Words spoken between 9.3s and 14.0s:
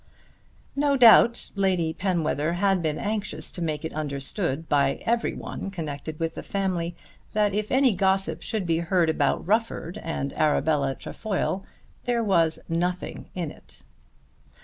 Rufford and Arabella Trefoil there was nothing in it.